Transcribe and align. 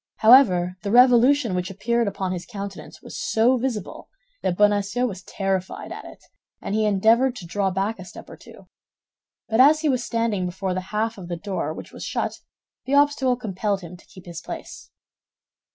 However, 0.15 0.77
the 0.81 0.89
revolution 0.89 1.53
which 1.53 1.69
appeared 1.69 2.07
upon 2.07 2.31
his 2.31 2.47
countenance 2.47 3.03
was 3.03 3.21
so 3.21 3.57
visible 3.57 4.09
that 4.41 4.57
Bonacieux 4.57 5.05
was 5.05 5.21
terrified 5.21 5.91
at 5.91 6.05
it, 6.05 6.23
and 6.59 6.73
he 6.73 6.85
endeavored 6.87 7.35
to 7.35 7.45
draw 7.45 7.69
back 7.69 7.99
a 7.99 8.05
step 8.05 8.27
or 8.27 8.35
two; 8.35 8.67
but 9.47 9.59
as 9.59 9.81
he 9.81 9.89
was 9.89 10.03
standing 10.03 10.47
before 10.47 10.73
the 10.73 10.81
half 10.89 11.19
of 11.19 11.27
the 11.27 11.37
door 11.37 11.71
which 11.71 11.91
was 11.91 12.03
shut, 12.03 12.39
the 12.85 12.95
obstacle 12.95 13.35
compelled 13.35 13.81
him 13.81 13.95
to 13.95 14.05
keep 14.07 14.25
his 14.25 14.41
place. 14.41 14.89